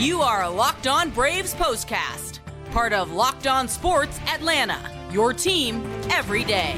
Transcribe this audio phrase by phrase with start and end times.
[0.00, 2.38] You are a Locked On Braves postcast,
[2.70, 4.80] part of Locked On Sports Atlanta,
[5.12, 6.74] your team every day.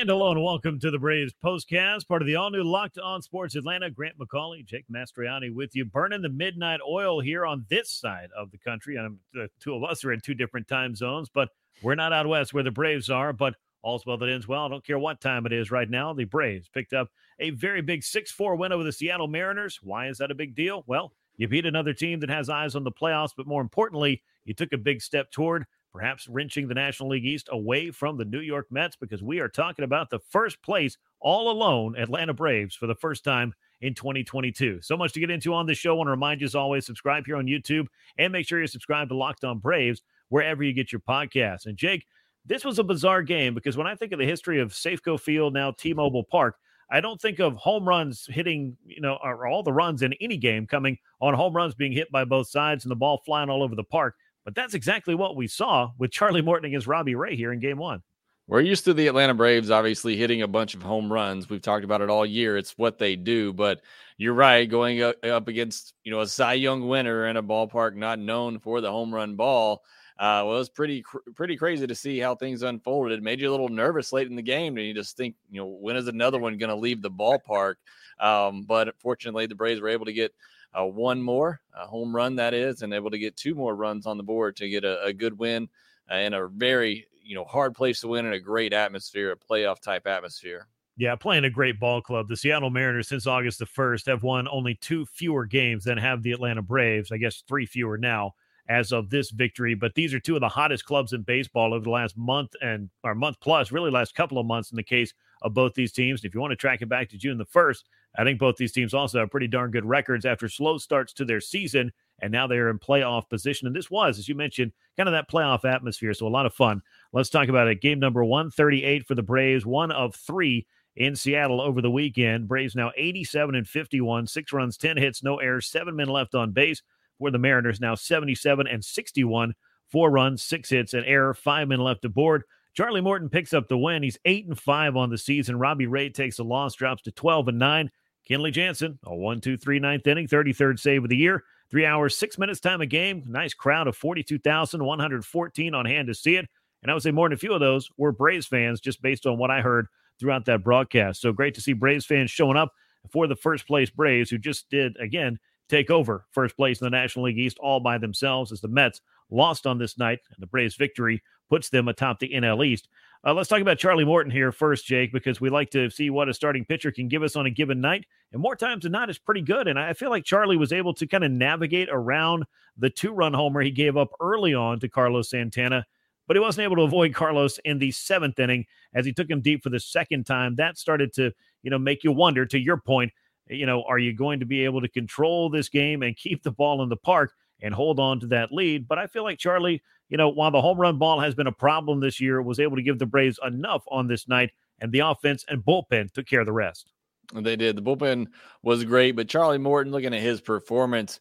[0.00, 3.90] And welcome to the Braves postcast, part of the all new Locked On Sports Atlanta.
[3.90, 8.50] Grant McAuley, Jake Mastriani with you, burning the midnight oil here on this side of
[8.50, 8.96] the country.
[8.96, 11.50] And the two of us are in two different time zones, but
[11.82, 13.34] we're not out west where the Braves are.
[13.34, 14.64] But all's well that ends well.
[14.64, 16.14] I don't care what time it is right now.
[16.14, 19.80] The Braves picked up a very big 6 4 win over the Seattle Mariners.
[19.82, 20.82] Why is that a big deal?
[20.86, 24.54] Well, you beat another team that has eyes on the playoffs, but more importantly, you
[24.54, 28.40] took a big step toward perhaps wrenching the National League East away from the New
[28.40, 32.86] York Mets because we are talking about the first place all alone Atlanta Braves for
[32.86, 34.80] the first time in 2022.
[34.82, 35.92] So much to get into on this show.
[35.92, 37.86] I want to remind you, as always, subscribe here on YouTube
[38.18, 41.66] and make sure you subscribe to Locked On Braves wherever you get your podcasts.
[41.66, 42.06] And Jake,
[42.46, 45.54] this was a bizarre game because when I think of the history of Safeco Field,
[45.54, 46.56] now T-Mobile Park,
[46.90, 50.36] I don't think of home runs hitting, you know, or all the runs in any
[50.36, 53.62] game coming on home runs being hit by both sides and the ball flying all
[53.62, 54.16] over the park.
[54.50, 57.78] But that's exactly what we saw with Charlie Morton against Robbie Ray here in game
[57.78, 58.02] one.
[58.48, 61.48] We're used to the Atlanta Braves obviously hitting a bunch of home runs.
[61.48, 62.56] We've talked about it all year.
[62.56, 63.52] It's what they do.
[63.52, 63.80] But
[64.16, 68.18] you're right, going up against you know a Cy Young winner in a ballpark not
[68.18, 69.82] known for the home run ball.
[70.18, 71.04] Uh, was pretty
[71.36, 73.16] pretty crazy to see how things unfolded.
[73.16, 75.60] It made you a little nervous late in the game, and you just think, you
[75.60, 77.76] know, when is another one going to leave the ballpark?
[78.18, 80.34] Um, but fortunately, the Braves were able to get
[80.78, 84.16] uh, one more home run that is, and able to get two more runs on
[84.16, 85.68] the board to get a, a good win
[86.10, 89.36] uh, in a very you know hard place to win in a great atmosphere, a
[89.36, 90.66] playoff type atmosphere.
[90.96, 92.28] Yeah, playing a great ball club.
[92.28, 96.22] The Seattle Mariners, since August the 1st, have won only two fewer games than have
[96.22, 97.10] the Atlanta Braves.
[97.10, 98.34] I guess three fewer now
[98.68, 99.74] as of this victory.
[99.74, 102.90] But these are two of the hottest clubs in baseball over the last month and
[103.02, 106.24] or month plus, really last couple of months in the case of both these teams.
[106.24, 107.84] If you want to track it back to June the 1st,
[108.16, 111.24] I think both these teams also have pretty darn good records after slow starts to
[111.24, 113.66] their season, and now they're in playoff position.
[113.66, 116.12] And this was, as you mentioned, kind of that playoff atmosphere.
[116.14, 116.82] So a lot of fun.
[117.12, 117.80] Let's talk about it.
[117.80, 122.48] Game number 138 for the Braves, one of three in Seattle over the weekend.
[122.48, 126.52] Braves now 87 and 51, six runs, 10 hits, no errors, seven men left on
[126.52, 126.82] base.
[127.18, 129.54] For the Mariners now 77 and 61,
[129.88, 132.44] four runs, six hits, an error, five men left aboard.
[132.74, 134.02] Charlie Morton picks up the win.
[134.02, 135.58] He's eight and five on the season.
[135.58, 137.90] Robbie Ray takes a loss, drops to 12 and nine.
[138.28, 141.42] Kenley Jansen, a one, two, three, ninth inning, 33rd save of the year.
[141.70, 143.24] Three hours, six minutes time a game.
[143.26, 146.48] Nice crowd of 42,114 on hand to see it.
[146.82, 149.26] And I would say more than a few of those were Braves fans, just based
[149.26, 149.86] on what I heard
[150.18, 151.20] throughout that broadcast.
[151.20, 152.72] So great to see Braves fans showing up
[153.10, 155.38] for the first place Braves, who just did, again,
[155.68, 159.00] take over first place in the National League East all by themselves as the Mets
[159.30, 160.18] lost on this night.
[160.30, 162.88] And the Braves' victory puts them atop the NL East.
[163.26, 166.30] Uh, let's talk about Charlie Morton here first, Jake, because we like to see what
[166.30, 168.06] a starting pitcher can give us on a given night.
[168.32, 169.68] And more times than not, it's pretty good.
[169.68, 172.44] And I feel like Charlie was able to kind of navigate around
[172.78, 175.84] the two run homer he gave up early on to Carlos Santana,
[176.26, 179.42] but he wasn't able to avoid Carlos in the seventh inning as he took him
[179.42, 180.56] deep for the second time.
[180.56, 181.30] That started to,
[181.62, 183.12] you know, make you wonder, to your point,
[183.48, 186.52] you know, are you going to be able to control this game and keep the
[186.52, 188.88] ball in the park and hold on to that lead?
[188.88, 191.52] But I feel like Charlie you know, while the home run ball has been a
[191.52, 194.50] problem this year, was able to give the Braves enough on this night,
[194.80, 196.92] and the offense and bullpen took care of the rest.
[197.32, 197.76] They did.
[197.76, 198.26] The bullpen
[198.62, 201.20] was great, but Charlie Morton, looking at his performance,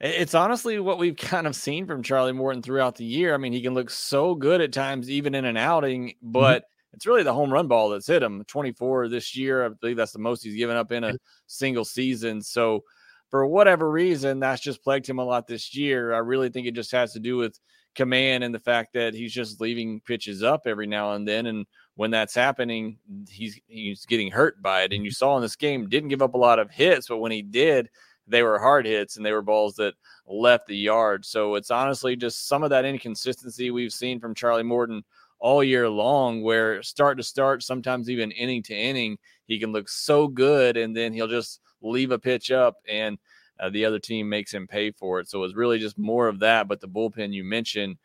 [0.00, 3.34] it's honestly what we've kind of seen from Charlie Morton throughout the year.
[3.34, 6.32] I mean, he can look so good at times, even in an outing, mm-hmm.
[6.32, 6.94] but mm-hmm.
[6.94, 8.42] it's really the home run ball that's hit him.
[8.48, 9.64] 24 this year.
[9.64, 12.42] I believe that's the most he's given up in a single season.
[12.42, 12.82] So,
[13.30, 16.12] for whatever reason, that's just plagued him a lot this year.
[16.12, 17.58] I really think it just has to do with
[17.94, 21.46] command and the fact that he's just leaving pitches up every now and then.
[21.46, 21.66] And
[21.96, 24.92] when that's happening, he's he's getting hurt by it.
[24.92, 25.14] And you mm-hmm.
[25.14, 27.88] saw in this game, didn't give up a lot of hits, but when he did,
[28.26, 29.94] they were hard hits and they were balls that
[30.26, 31.24] left the yard.
[31.24, 35.04] So it's honestly just some of that inconsistency we've seen from Charlie Morton
[35.38, 39.88] all year long, where start to start, sometimes even inning to inning, he can look
[39.88, 43.18] so good and then he'll just leave a pitch up and
[43.60, 45.28] uh, the other team makes him pay for it.
[45.28, 46.68] So it was really just more of that.
[46.68, 47.96] But the bullpen you mentioned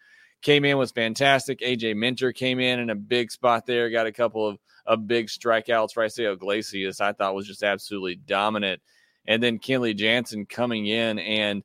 [0.42, 1.60] came in was fantastic.
[1.60, 5.28] AJ Minter came in in a big spot there, got a couple of, of big
[5.28, 5.96] strikeouts.
[5.96, 8.82] Raisel Iglesias, I thought was just absolutely dominant.
[9.28, 11.64] And then Kenley Jansen coming in and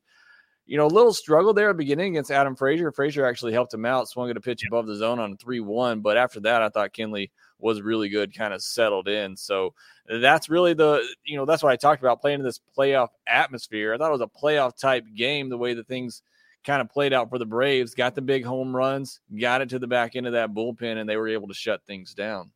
[0.65, 2.91] you know, a little struggle there at the beginning against Adam Frazier.
[2.91, 5.59] Frazier actually helped him out, swung at a pitch above the zone on a 3
[5.59, 6.01] 1.
[6.01, 7.29] But after that, I thought Kenley
[7.59, 9.37] was really good, kind of settled in.
[9.37, 9.73] So
[10.07, 13.93] that's really the, you know, that's what I talked about playing in this playoff atmosphere.
[13.93, 16.21] I thought it was a playoff type game, the way the things
[16.63, 19.79] kind of played out for the Braves, got the big home runs, got it to
[19.79, 22.51] the back end of that bullpen, and they were able to shut things down.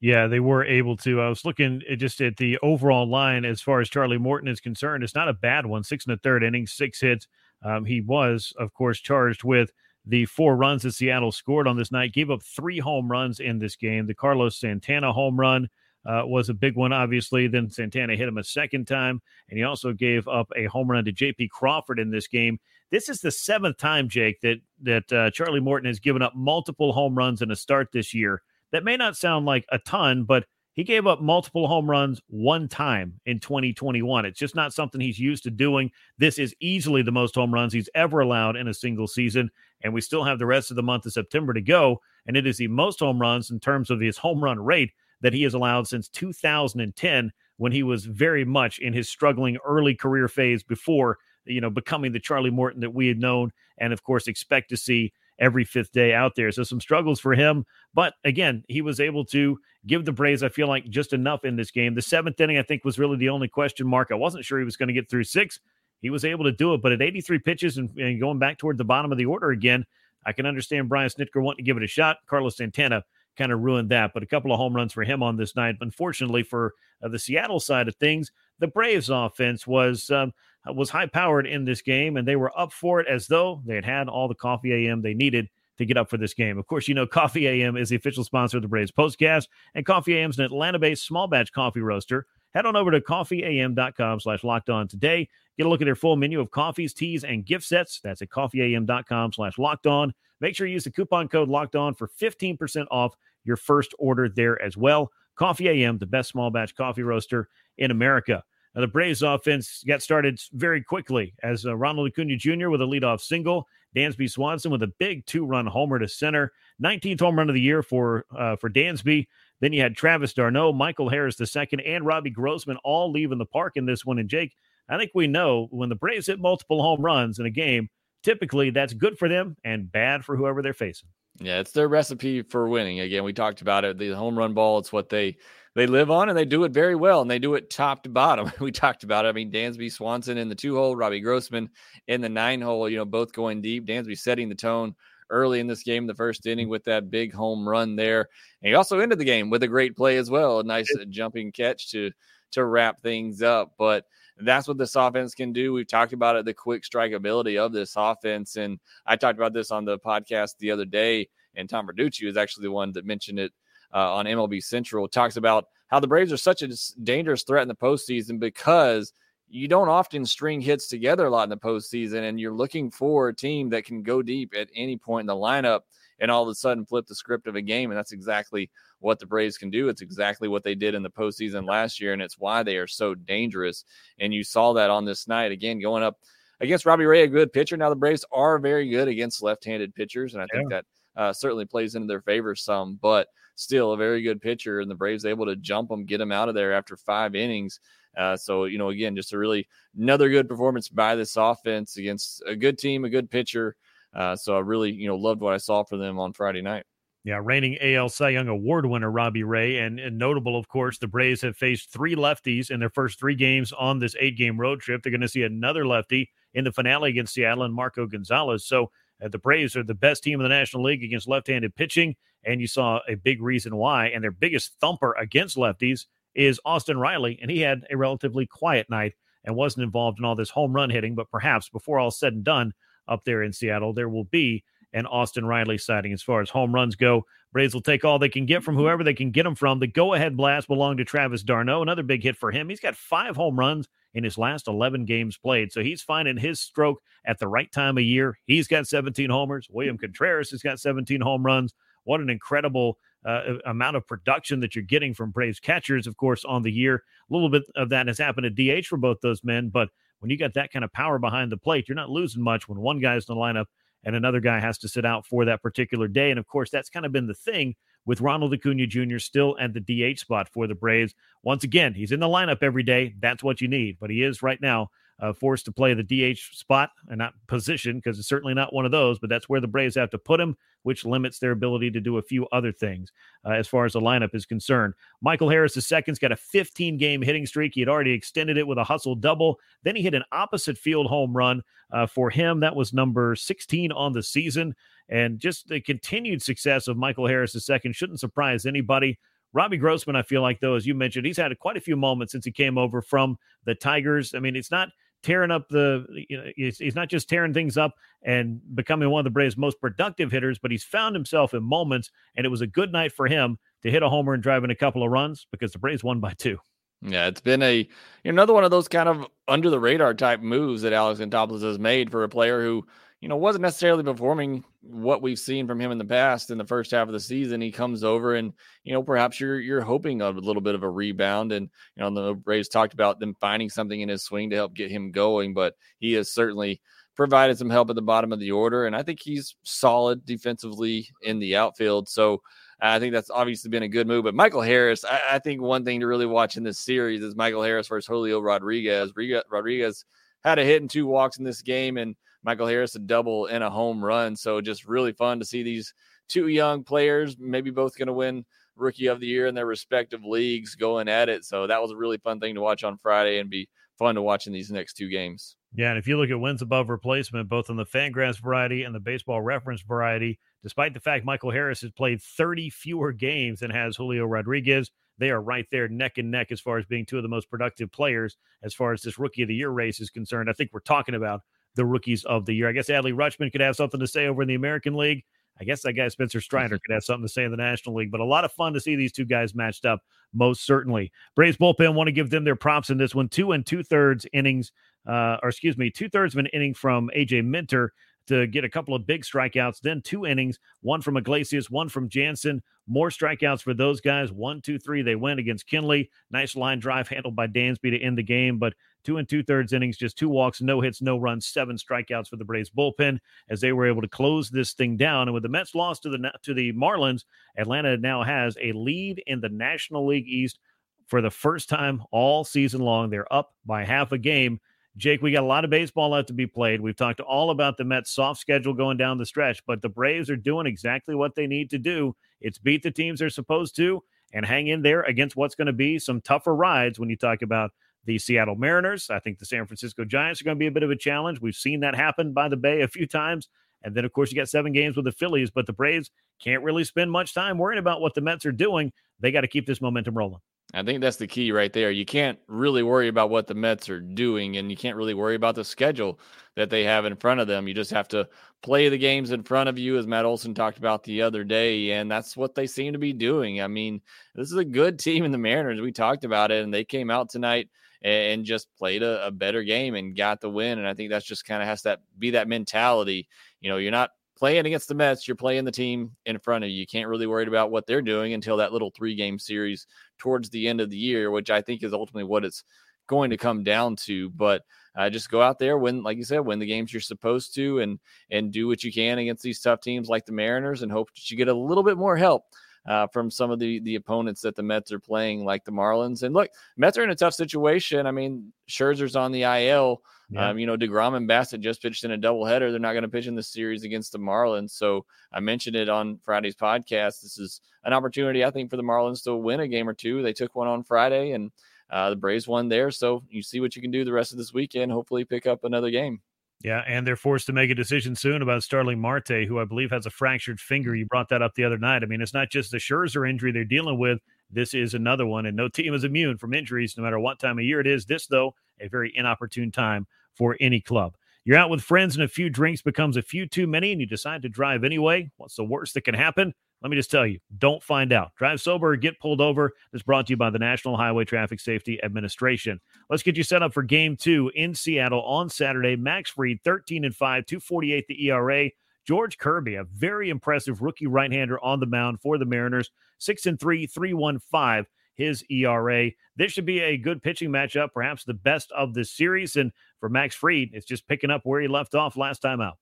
[0.00, 1.20] Yeah, they were able to.
[1.20, 5.04] I was looking just at the overall line as far as Charlie Morton is concerned.
[5.04, 5.84] It's not a bad one.
[5.84, 7.28] Six and a third inning, six hits.
[7.62, 9.72] Um, he was, of course, charged with
[10.06, 12.14] the four runs that Seattle scored on this night.
[12.14, 14.06] Gave up three home runs in this game.
[14.06, 15.68] The Carlos Santana home run
[16.06, 17.46] uh, was a big one, obviously.
[17.46, 19.20] Then Santana hit him a second time,
[19.50, 21.48] and he also gave up a home run to J.P.
[21.48, 22.58] Crawford in this game.
[22.90, 26.94] This is the seventh time, Jake, that that uh, Charlie Morton has given up multiple
[26.94, 28.40] home runs in a start this year
[28.72, 32.68] that may not sound like a ton, but he gave up multiple home runs one
[32.68, 34.24] time in 2021.
[34.24, 35.90] It's just not something he's used to doing.
[36.16, 39.50] This is easily the most home runs he's ever allowed in a single season.
[39.82, 42.00] And we still have the rest of the month of September to go.
[42.26, 45.34] And it is the most home runs in terms of his home run rate that
[45.34, 50.28] he has allowed since 2010 when he was very much in his struggling early career
[50.28, 54.28] phase before, you know, becoming the Charlie Morton that we had known and, of course,
[54.28, 56.52] expect to see every fifth day out there.
[56.52, 57.64] So some struggles for him.
[57.94, 61.56] But again, he was able to give the Braves, I feel like, just enough in
[61.56, 61.94] this game.
[61.94, 64.08] The seventh inning, I think, was really the only question mark.
[64.10, 65.58] I wasn't sure he was going to get through six.
[66.02, 66.82] He was able to do it.
[66.82, 69.84] But at 83 pitches and, and going back toward the bottom of the order again,
[70.24, 72.18] I can understand Brian Snitker wanting to give it a shot.
[72.28, 73.02] Carlos Santana
[73.38, 74.12] kind of ruined that.
[74.12, 75.76] But a couple of home runs for him on this night.
[75.80, 80.32] Unfortunately, for uh, the Seattle side of things, the Braves offense was um,
[80.68, 83.62] Uh, was high powered in this game, and they were up for it as though
[83.64, 85.48] they had had all the coffee AM they needed
[85.78, 86.58] to get up for this game.
[86.58, 89.86] Of course, you know Coffee AM is the official sponsor of the Braves Postcast, and
[89.86, 92.26] Coffee AM is an Atlanta-based small batch coffee roaster.
[92.54, 95.28] Head on over to coffeeam.com slash locked on today.
[95.56, 98.00] Get a look at their full menu of coffees, teas, and gift sets.
[98.02, 100.12] That's at coffeeam.com slash locked on.
[100.40, 103.14] Make sure you use the coupon code locked on for 15% off
[103.44, 105.12] your first order there as well.
[105.36, 107.48] Coffee AM, the best small batch coffee roaster
[107.78, 108.42] in America.
[108.74, 112.70] Now, the Braves offense got started very quickly as uh, Ronald Acuna Jr.
[112.70, 116.52] with a leadoff single, Dansby Swanson with a big two-run homer to center,
[116.82, 119.26] 19th home run of the year for uh, for Dansby.
[119.60, 123.44] Then you had Travis d'Arnaud, Michael Harris the second, and Robbie Grossman all leaving the
[123.44, 124.18] park in this one.
[124.18, 124.54] And Jake,
[124.88, 127.88] I think we know when the Braves hit multiple home runs in a game,
[128.22, 131.08] typically that's good for them and bad for whoever they're facing.
[131.40, 133.00] Yeah, it's their recipe for winning.
[133.00, 133.98] Again, we talked about it.
[133.98, 135.36] The home run ball, it's what they
[135.74, 138.08] they live on and they do it very well and they do it top to
[138.08, 138.50] bottom.
[138.60, 139.28] we talked about it.
[139.28, 141.70] I mean, Dansby Swanson in the two hole, Robbie Grossman
[142.08, 143.86] in the nine hole, you know, both going deep.
[143.86, 144.94] Dansby setting the tone
[145.30, 148.28] early in this game, the first inning with that big home run there.
[148.62, 150.60] And he also ended the game with a great play as well.
[150.60, 152.10] A nice uh, jumping catch to
[152.52, 153.74] to wrap things up.
[153.78, 154.06] But
[154.38, 155.72] that's what this offense can do.
[155.72, 158.56] We've talked about it, the quick strike ability of this offense.
[158.56, 162.36] And I talked about this on the podcast the other day, and Tom Verducci was
[162.36, 163.52] actually the one that mentioned it
[163.94, 166.68] uh, on MLB Central talks about how the Braves are such a
[167.02, 169.12] dangerous threat in the postseason because
[169.48, 173.28] you don't often string hits together a lot in the postseason, and you're looking for
[173.28, 175.80] a team that can go deep at any point in the lineup
[176.20, 177.90] and all of a sudden flip the script of a game.
[177.90, 178.70] And that's exactly
[179.00, 179.88] what the Braves can do.
[179.88, 182.86] It's exactly what they did in the postseason last year, and it's why they are
[182.86, 183.84] so dangerous.
[184.20, 186.20] And you saw that on this night again, going up
[186.60, 187.76] against Robbie Ray, a good pitcher.
[187.76, 190.84] Now the Braves are very good against left-handed pitchers, and I think that
[191.16, 192.98] uh, certainly plays into their favor some.
[193.00, 193.28] But
[193.60, 196.48] still a very good pitcher, and the Braves able to jump him, get him out
[196.48, 197.80] of there after five innings.
[198.16, 202.42] Uh, so you know, again, just a really another good performance by this offense against
[202.46, 203.76] a good team, a good pitcher.
[204.14, 206.84] Uh, so I really you know loved what I saw for them on Friday night.
[207.22, 211.06] Yeah, reigning AL Cy Young Award winner Robbie Ray, and, and notable, of course, the
[211.06, 215.02] Braves have faced three lefties in their first three games on this eight-game road trip.
[215.02, 218.64] They're going to see another lefty in the finale against Seattle and Marco Gonzalez.
[218.64, 218.90] So
[219.22, 222.60] Uh, the Braves are the best team in the National League against left-handed pitching and
[222.60, 224.08] you saw a big reason why.
[224.08, 228.88] And their biggest thumper against lefties is Austin Riley, and he had a relatively quiet
[228.88, 231.14] night and wasn't involved in all this home run hitting.
[231.14, 232.72] But perhaps before all said and done
[233.08, 236.74] up there in Seattle, there will be an Austin Riley sighting as far as home
[236.74, 237.24] runs go.
[237.52, 239.78] Braves will take all they can get from whoever they can get them from.
[239.78, 241.82] The go ahead blast belonged to Travis d'Arnaud.
[241.82, 242.68] another big hit for him.
[242.68, 245.72] He's got five home runs in his last 11 games played.
[245.72, 248.38] So he's finding his stroke at the right time of year.
[248.46, 249.68] He's got 17 homers.
[249.70, 251.74] William Contreras has got 17 home runs
[252.04, 256.44] what an incredible uh, amount of production that you're getting from Braves catchers, of course,
[256.44, 257.04] on the year.
[257.30, 259.88] A little bit of that has happened at DH for both those men, but
[260.20, 262.78] when you got that kind of power behind the plate, you're not losing much when
[262.78, 263.66] one guy's in the lineup
[264.04, 266.30] and another guy has to sit out for that particular day.
[266.30, 267.74] And of course, that's kind of been the thing
[268.06, 269.18] with Ronald Acuna Jr.
[269.18, 271.14] still at the DH spot for the Braves.
[271.42, 273.14] Once again, he's in the lineup every day.
[273.20, 273.98] That's what you need.
[274.00, 274.90] But he is right now
[275.20, 278.84] uh, forced to play the DH spot and not position because it's certainly not one
[278.84, 281.90] of those, but that's where the Braves have to put him, which limits their ability
[281.90, 283.12] to do a few other things
[283.44, 284.94] uh, as far as the lineup is concerned.
[285.20, 287.72] Michael Harris II's got a 15 game hitting streak.
[287.74, 289.60] He had already extended it with a hustle double.
[289.82, 292.60] Then he hit an opposite field home run uh, for him.
[292.60, 294.74] That was number 16 on the season.
[295.10, 299.18] And just the continued success of Michael Harris II shouldn't surprise anybody.
[299.52, 302.32] Robbie Grossman, I feel like, though, as you mentioned, he's had quite a few moments
[302.32, 304.34] since he came over from the Tigers.
[304.34, 304.90] I mean, it's not
[305.22, 309.20] tearing up the you know he's, he's not just tearing things up and becoming one
[309.20, 312.60] of the Braves' most productive hitters, but he's found himself in moments, and it was
[312.60, 315.10] a good night for him to hit a homer and drive in a couple of
[315.10, 316.58] runs because the Braves won by two.
[317.02, 317.88] Yeah, it's been a
[318.24, 321.80] another one of those kind of under the radar type moves that Alex Anthopoulos has
[321.80, 322.86] made for a player who
[323.20, 326.64] you know, wasn't necessarily performing what we've seen from him in the past in the
[326.64, 327.60] first half of the season.
[327.60, 330.90] He comes over and, you know, perhaps you're you're hoping a little bit of a
[330.90, 331.52] rebound.
[331.52, 334.74] And, you know, the Braves talked about them finding something in his swing to help
[334.74, 336.80] get him going, but he has certainly
[337.14, 338.86] provided some help at the bottom of the order.
[338.86, 342.08] And I think he's solid defensively in the outfield.
[342.08, 342.34] So
[342.82, 344.24] uh, I think that's obviously been a good move.
[344.24, 347.36] But Michael Harris, I, I think one thing to really watch in this series is
[347.36, 349.12] Michael Harris versus Julio Rodriguez.
[349.50, 350.04] Rodriguez
[350.42, 353.62] had a hit and two walks in this game and Michael Harris a double and
[353.62, 354.36] a home run.
[354.36, 355.92] So just really fun to see these
[356.28, 358.44] two young players, maybe both going to win
[358.76, 361.44] rookie of the year in their respective leagues going at it.
[361.44, 363.68] So that was a really fun thing to watch on Friday and be
[363.98, 365.56] fun to watch in these next two games.
[365.72, 368.94] Yeah, and if you look at wins above replacement, both on the Fangraphs variety and
[368.94, 373.70] the Baseball Reference variety, despite the fact Michael Harris has played 30 fewer games than
[373.70, 377.18] has Julio Rodriguez, they are right there neck and neck as far as being two
[377.18, 380.10] of the most productive players as far as this rookie of the year race is
[380.10, 380.50] concerned.
[380.50, 381.42] I think we're talking about
[381.74, 382.68] the rookies of the year.
[382.68, 385.24] I guess Adley Rutschman could have something to say over in the American League.
[385.60, 388.10] I guess that guy Spencer Strider could have something to say in the National League,
[388.10, 390.00] but a lot of fun to see these two guys matched up,
[390.32, 391.12] most certainly.
[391.36, 393.28] Braves bullpen want to give them their props in this one.
[393.28, 394.72] Two and two thirds innings,
[395.06, 397.92] uh, or excuse me, two thirds of an inning from AJ Minter
[398.26, 402.08] to get a couple of big strikeouts, then two innings, one from Iglesias, one from
[402.08, 402.62] Jansen.
[402.86, 404.32] More strikeouts for those guys.
[404.32, 405.02] One, two, three.
[405.02, 406.08] They win against Kenley.
[406.30, 408.72] Nice line drive handled by Dansby to end the game, but
[409.04, 412.36] two and two thirds innings, just two walks, no hits, no runs, seven strikeouts for
[412.36, 415.28] the Braves bullpen as they were able to close this thing down.
[415.28, 417.24] And with the Mets loss to the to the Marlins,
[417.56, 420.58] Atlanta now has a lead in the National League East
[421.06, 423.10] for the first time all season long.
[423.10, 424.60] They're up by half a game.
[424.96, 426.80] Jake, we got a lot of baseball left to be played.
[426.80, 430.28] We've talked all about the Mets' soft schedule going down the stretch, but the Braves
[430.30, 432.14] are doing exactly what they need to do.
[432.40, 434.02] It's beat the teams they're supposed to
[434.32, 437.42] and hang in there against what's going to be some tougher rides when you talk
[437.42, 437.72] about
[438.04, 439.10] the Seattle Mariners.
[439.10, 441.40] I think the San Francisco Giants are going to be a bit of a challenge.
[441.40, 443.48] We've seen that happen by the Bay a few times.
[443.82, 446.10] And then, of course, you got seven games with the Phillies, but the Braves
[446.42, 448.92] can't really spend much time worrying about what the Mets are doing.
[449.20, 450.40] They got to keep this momentum rolling.
[450.72, 451.90] I think that's the key right there.
[451.90, 455.34] You can't really worry about what the Mets are doing, and you can't really worry
[455.34, 456.20] about the schedule
[456.54, 457.66] that they have in front of them.
[457.66, 458.28] You just have to
[458.62, 461.90] play the games in front of you, as Matt Olson talked about the other day,
[461.92, 463.60] and that's what they seem to be doing.
[463.60, 464.00] I mean,
[464.36, 465.80] this is a good team in the Mariners.
[465.80, 467.68] We talked about it, and they came out tonight
[468.02, 470.78] and just played a, a better game and got the win.
[470.78, 473.28] And I think that's just kind of has that be that mentality.
[473.60, 476.70] You know, you're not playing against the Mets, you're playing the team in front of
[476.70, 476.76] you.
[476.76, 479.86] You can't really worry about what they're doing until that little three game series
[480.18, 482.64] towards the end of the year, which I think is ultimately what it's
[483.06, 484.30] going to come down to.
[484.30, 484.62] But
[484.96, 487.80] uh, just go out there, win, like you said, win the games you're supposed to,
[487.80, 487.98] and
[488.30, 491.30] and do what you can against these tough teams like the Mariners, and hope that
[491.30, 492.44] you get a little bit more help
[492.86, 496.22] uh, from some of the the opponents that the Mets are playing, like the Marlins.
[496.22, 498.06] And look, Mets are in a tough situation.
[498.06, 500.02] I mean, Scherzer's on the IL.
[500.30, 500.50] Yeah.
[500.50, 502.70] Um, you know, DeGrom and Bassitt just pitched in a doubleheader.
[502.70, 504.70] They're not going to pitch in the series against the Marlins.
[504.70, 507.22] So I mentioned it on Friday's podcast.
[507.22, 510.22] This is an opportunity, I think, for the Marlins to win a game or two.
[510.22, 511.50] They took one on Friday, and
[511.90, 512.92] uh, the Braves won there.
[512.92, 514.92] So you see what you can do the rest of this weekend.
[514.92, 516.20] Hopefully, pick up another game.
[516.62, 519.90] Yeah, and they're forced to make a decision soon about Starling Marte, who I believe
[519.92, 520.94] has a fractured finger.
[520.94, 522.02] You brought that up the other night.
[522.02, 524.18] I mean, it's not just the Scherzer injury they're dealing with.
[524.50, 527.58] This is another one, and no team is immune from injuries, no matter what time
[527.58, 528.04] of year it is.
[528.04, 531.16] This, though, a very inopportune time for any club.
[531.46, 534.06] You're out with friends, and a few drinks becomes a few too many, and you
[534.06, 535.30] decide to drive anyway.
[535.38, 536.52] What's the worst that can happen?
[536.82, 538.34] Let me just tell you, don't find out.
[538.36, 539.74] Drive sober get pulled over.
[539.92, 542.80] This brought to you by the National Highway Traffic Safety Administration.
[543.10, 545.96] Let's get you set up for game two in Seattle on Saturday.
[545.96, 548.70] Max Fried, 13 and 5, 248 the ERA.
[549.04, 553.46] George Kirby, a very impressive rookie right hander on the mound for the Mariners, 6
[553.46, 556.10] and 3, 315 his ERA.
[556.36, 559.56] This should be a good pitching matchup, perhaps the best of the series.
[559.56, 562.78] And for Max Fried, it's just picking up where he left off last time out.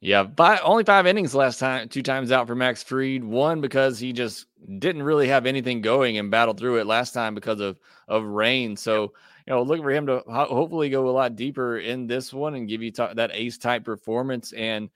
[0.00, 3.24] Yeah, five, only five innings last time, two times out for Max Fried.
[3.24, 4.46] One because he just
[4.78, 7.78] didn't really have anything going and battled through it last time because of
[8.08, 8.76] of rain.
[8.76, 9.12] So
[9.46, 12.68] you know, looking for him to hopefully go a lot deeper in this one and
[12.68, 14.52] give you t- that ace type performance.
[14.52, 14.88] And,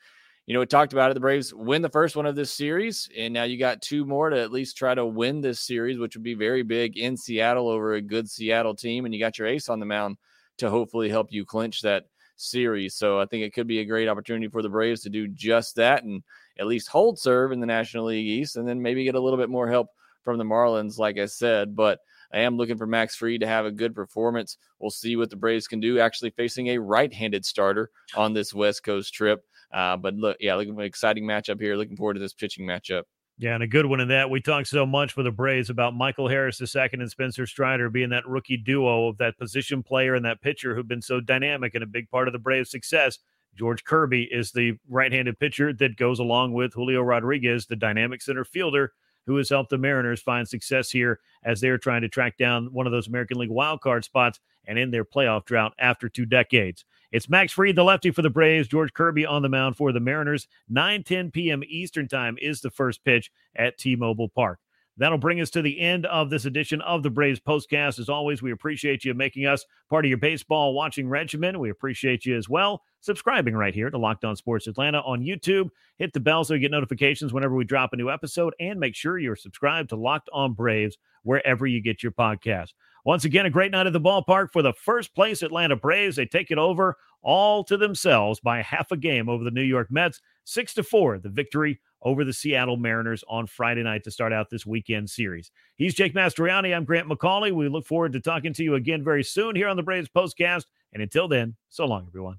[0.47, 1.15] you know, we talked about it.
[1.15, 4.31] The Braves win the first one of this series, and now you got two more
[4.31, 7.69] to at least try to win this series, which would be very big in Seattle
[7.69, 9.05] over a good Seattle team.
[9.05, 10.17] And you got your ace on the mound
[10.59, 12.05] to hopefully help you clinch that
[12.41, 12.95] series.
[12.95, 15.77] So I think it could be a great opportunity for the Braves to do just
[15.77, 16.23] that and
[16.59, 19.39] at least hold serve in the National League East, and then maybe get a little
[19.39, 19.89] bit more help
[20.25, 21.77] from the Marlins, like I said.
[21.77, 22.01] But
[22.33, 24.59] I am looking for Max Fried to have a good performance.
[24.79, 28.83] We'll see what the Braves can do, actually facing a right-handed starter on this West
[28.83, 29.45] Coast trip.
[29.73, 31.77] Uh, but look, yeah, looking for an exciting matchup here.
[31.77, 33.05] Looking forward to this pitching matchup.
[33.41, 34.31] Yeah, and a good one in that.
[34.31, 38.11] We talked so much for the Braves about Michael Harris II and Spencer Strider being
[38.11, 41.85] that rookie duo of that position player and that pitcher who've been so dynamic and
[41.85, 43.19] a big part of the Braves' success.
[43.55, 48.23] George Kirby is the right handed pitcher that goes along with Julio Rodriguez, the dynamic
[48.23, 48.93] center fielder
[49.29, 52.87] who has helped the Mariners find success here as they're trying to track down one
[52.87, 56.85] of those American League wildcard spots and in their playoff drought after two decades.
[57.11, 60.01] It's Max Fried, the lefty for the Braves, George Kirby on the mound for the
[60.01, 60.47] Mariners.
[60.69, 61.63] 9 10 p.m.
[61.67, 64.59] Eastern Time is the first pitch at T Mobile Park.
[64.99, 67.99] That'll bring us to the end of this edition of the Braves Postcast.
[67.99, 71.59] As always, we appreciate you making us part of your baseball watching regimen.
[71.59, 75.71] We appreciate you as well subscribing right here to Locked On Sports Atlanta on YouTube.
[75.99, 78.95] Hit the bell so you get notifications whenever we drop a new episode, and make
[78.95, 82.73] sure you're subscribed to Locked On Braves wherever you get your podcast.
[83.05, 86.17] Once again, a great night at the ballpark for the first place Atlanta Braves.
[86.17, 89.91] They take it over all to themselves by half a game over the New York
[89.91, 91.19] Mets, six to four.
[91.19, 95.51] The victory over the Seattle Mariners on Friday night to start out this weekend series.
[95.77, 96.75] He's Jake Mastriani.
[96.75, 97.53] I'm Grant McAuley.
[97.53, 100.65] We look forward to talking to you again very soon here on the Braves Postcast.
[100.93, 102.39] And until then, so long, everyone.